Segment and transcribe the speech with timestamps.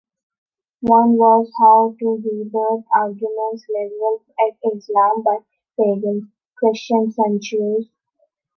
[0.87, 5.37] One was how to rebut arguments "leveled at Islam by
[5.79, 6.23] pagans,
[6.57, 7.87] Christians and Jews".